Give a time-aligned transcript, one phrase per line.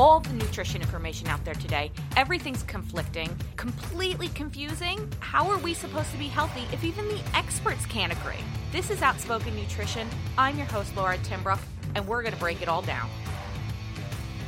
[0.00, 1.92] all the nutrition information out there today.
[2.16, 5.06] Everything's conflicting, completely confusing.
[5.20, 8.42] How are we supposed to be healthy if even the experts can't agree?
[8.72, 10.08] This is Outspoken Nutrition.
[10.38, 11.60] I'm your host, Laura Timbrook,
[11.94, 13.10] and we're going to break it all down.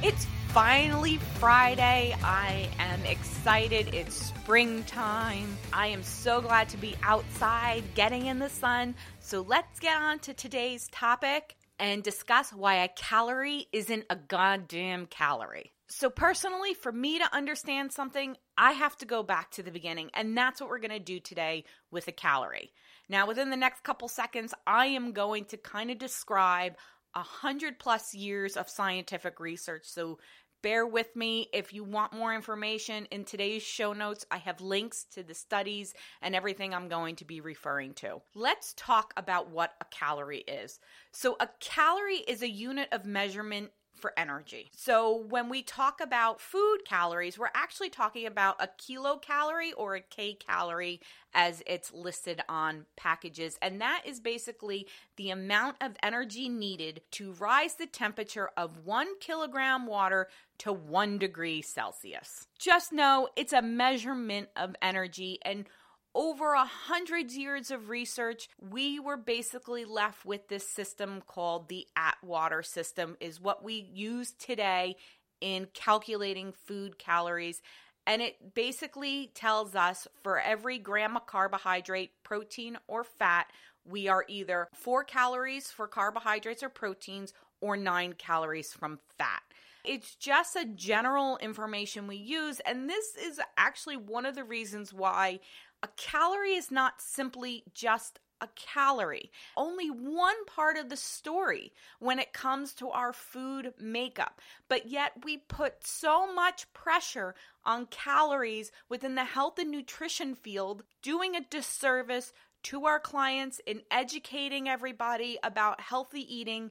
[0.03, 2.16] It's finally Friday.
[2.25, 3.95] I am excited.
[3.95, 5.55] It's springtime.
[5.71, 8.95] I am so glad to be outside, getting in the sun.
[9.21, 15.07] So let's get on to today's topic and discuss why a calorie isn't a goddamn
[15.07, 15.73] calorie.
[15.89, 20.11] So, personally, for me to understand something, I have to go back to the beginning,
[20.15, 22.73] and that's what we're going to do today with a calorie.
[23.09, 26.77] Now, within the next couple seconds, I am going to kind of describe
[27.16, 29.83] a hundred plus years of scientific research.
[29.87, 30.20] So,
[30.62, 31.48] bear with me.
[31.52, 35.93] If you want more information in today's show notes, I have links to the studies
[36.23, 38.23] and everything I'm going to be referring to.
[38.34, 40.79] Let's talk about what a calorie is.
[41.12, 43.70] So, a calorie is a unit of measurement
[44.02, 44.70] for energy.
[44.77, 50.00] So when we talk about food calories, we're actually talking about a kilocalorie or a
[50.00, 51.00] K calorie
[51.33, 53.58] as it's listed on packages.
[53.62, 54.86] And that is basically
[55.17, 61.19] the amount of energy needed to rise the temperature of one kilogram water to one
[61.19, 62.48] degree Celsius.
[62.58, 65.67] Just know it's a measurement of energy and
[66.14, 71.86] over a hundred years of research, we were basically left with this system called the
[71.96, 74.96] Atwater system, is what we use today
[75.40, 77.62] in calculating food calories.
[78.06, 83.46] And it basically tells us for every gram of carbohydrate, protein, or fat,
[83.84, 89.42] we are either four calories for carbohydrates or proteins or nine calories from fat.
[89.84, 92.61] It's just a general information we use.
[92.61, 95.41] And this is actually one of the reasons why
[95.83, 99.30] a calorie is not simply just a calorie.
[99.56, 104.41] Only one part of the story when it comes to our food makeup.
[104.69, 110.83] But yet we put so much pressure on calories within the health and nutrition field,
[111.02, 112.33] doing a disservice
[112.64, 116.70] to our clients in educating everybody about healthy eating.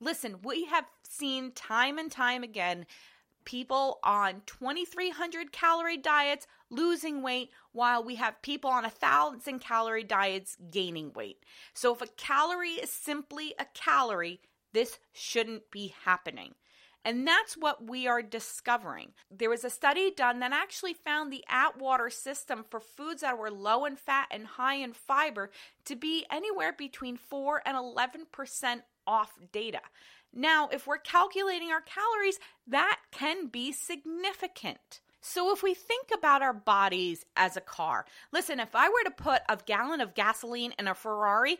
[0.00, 2.86] Listen, we have seen time and time again
[3.44, 10.04] people on 2300 calorie diets losing weight while we have people on a thousand calorie
[10.04, 11.42] diets gaining weight.
[11.72, 14.42] So if a calorie is simply a calorie,
[14.74, 16.54] this shouldn't be happening.
[17.08, 19.12] And that's what we are discovering.
[19.30, 23.50] There was a study done that actually found the Atwater system for foods that were
[23.50, 25.48] low in fat and high in fiber
[25.86, 29.80] to be anywhere between 4 and 11% off data.
[30.34, 35.00] Now, if we're calculating our calories, that can be significant.
[35.22, 38.04] So, if we think about our bodies as a car,
[38.34, 41.56] listen, if I were to put a gallon of gasoline in a Ferrari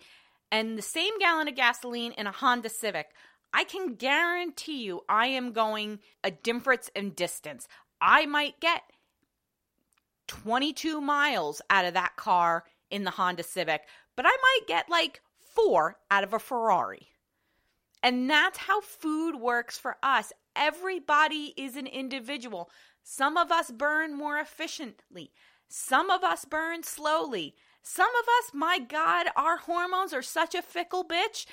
[0.52, 3.08] and the same gallon of gasoline in a Honda Civic,
[3.52, 7.66] I can guarantee you I am going a difference in distance.
[8.00, 8.82] I might get
[10.28, 13.82] 22 miles out of that car in the Honda Civic,
[14.16, 17.08] but I might get like four out of a Ferrari.
[18.02, 20.32] And that's how food works for us.
[20.54, 22.70] Everybody is an individual.
[23.02, 25.32] Some of us burn more efficiently,
[25.68, 27.54] some of us burn slowly.
[27.80, 31.46] Some of us, my God, our hormones are such a fickle bitch,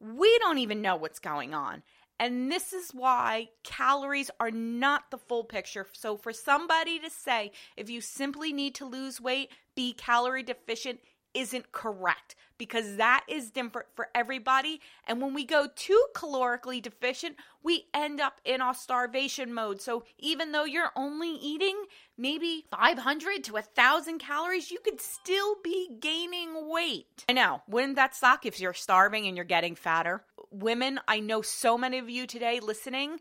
[0.00, 1.82] we don't even know what's going on.
[2.20, 5.86] And this is why calories are not the full picture.
[5.92, 10.98] So, for somebody to say, if you simply need to lose weight, be calorie deficient,
[11.34, 14.80] isn't correct because that is different for everybody.
[15.06, 19.80] And when we go too calorically deficient, we end up in our starvation mode.
[19.80, 21.84] So even though you're only eating
[22.16, 27.24] maybe 500 to 1,000 calories, you could still be gaining weight.
[27.28, 30.22] I know, wouldn't that suck if you're starving and you're getting fatter?
[30.50, 33.18] Women, I know so many of you today listening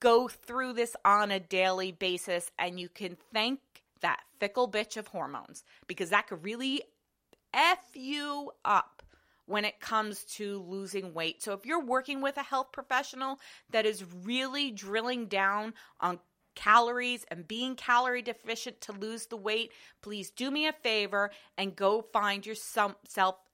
[0.00, 3.60] go through this on a daily basis, and you can thank
[4.00, 6.82] that fickle bitch of hormones because that could really
[7.52, 9.02] F you up
[9.46, 11.42] when it comes to losing weight.
[11.42, 13.38] So if you're working with a health professional
[13.70, 16.18] that is really drilling down on
[16.54, 19.72] calories and being calorie deficient to lose the weight,
[20.02, 22.96] please do me a favor and go find yourself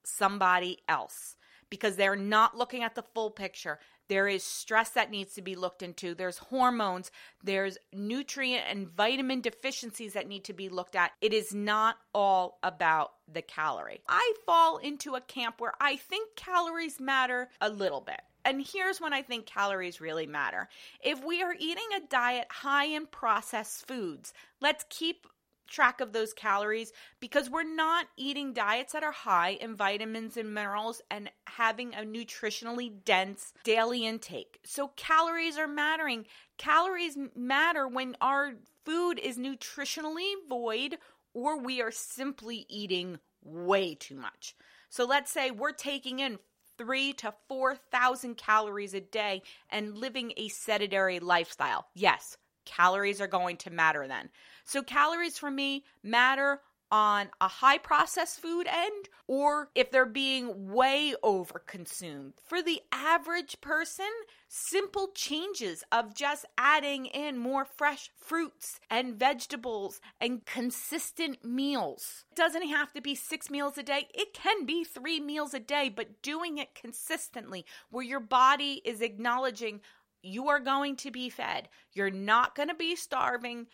[0.05, 1.37] somebody else
[1.70, 3.79] because they're not looking at the full picture.
[4.08, 6.17] There is stress that needs to be looked into.
[6.17, 7.12] There's hormones.
[7.44, 11.12] There's nutrient and vitamin deficiencies that need to be looked at.
[11.20, 14.03] It is not all about the calorie.
[14.08, 18.20] I fall into a camp where I think calories matter a little bit.
[18.45, 20.69] And here's when I think calories really matter.
[21.03, 25.27] If we are eating a diet high in processed foods, let's keep
[25.71, 30.53] track of those calories because we're not eating diets that are high in vitamins and
[30.53, 34.59] minerals and having a nutritionally dense daily intake.
[34.65, 36.27] So calories are mattering.
[36.59, 38.55] Calories matter when our
[38.85, 40.99] food is nutritionally void
[41.33, 44.57] or we are simply eating way too much.
[44.91, 46.39] So let's say we're taking in
[46.81, 51.87] three to 4,000 calories a day and living a sedentary lifestyle.
[51.94, 54.31] Yes, calories are going to matter then.
[54.65, 60.73] So, calories for me matter on a high processed food end or if they're being
[60.73, 62.35] way over consumed.
[62.45, 64.11] For the average person,
[64.49, 72.25] simple changes of just adding in more fresh fruits and vegetables and consistent meals.
[72.33, 75.61] It doesn't have to be six meals a day, it can be three meals a
[75.61, 79.81] day, but doing it consistently where your body is acknowledging
[80.23, 83.67] you are going to be fed, you're not going to be starving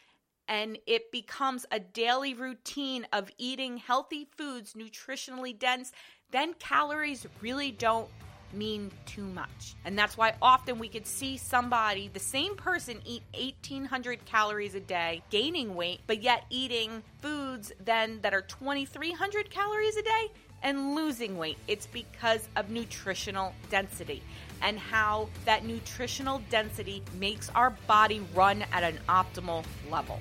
[0.48, 5.92] and it becomes a daily routine of eating healthy foods, nutritionally dense,
[6.30, 8.08] then calories really don't
[8.52, 9.74] mean too much.
[9.84, 14.80] And that's why often we could see somebody, the same person, eat 1800 calories a
[14.80, 20.30] day, gaining weight, but yet eating foods then that are 2300 calories a day
[20.62, 21.58] and losing weight.
[21.68, 24.22] It's because of nutritional density
[24.62, 30.18] and how that nutritional density makes our body run at an optimal level.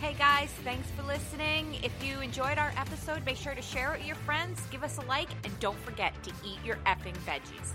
[0.00, 1.76] Hey guys, thanks for listening.
[1.82, 4.96] If you enjoyed our episode, make sure to share it with your friends, give us
[4.96, 7.74] a like, and don't forget to eat your effing veggies.